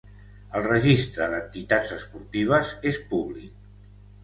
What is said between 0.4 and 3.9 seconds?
El Registre d'Entitats Esportives és públic.